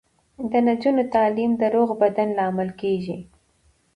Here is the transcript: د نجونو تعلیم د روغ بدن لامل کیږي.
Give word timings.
د 0.51 0.53
نجونو 0.67 1.03
تعلیم 1.15 1.51
د 1.57 1.63
روغ 1.75 1.89
بدن 2.01 2.27
لامل 2.37 2.69
کیږي. 2.81 3.17